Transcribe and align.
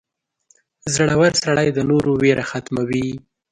•زړور 0.93 1.31
سړی 1.43 1.67
د 1.73 1.79
نورو 1.89 2.11
ویره 2.21 2.45
ختموي. 2.51 3.07